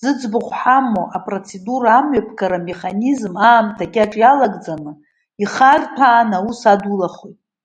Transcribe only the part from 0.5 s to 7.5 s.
ҳамоу апроцедура амҩаԥгара амеханизм аамҭа кьаҿ иалагӡаны ихарҭәааны аус адулахоит.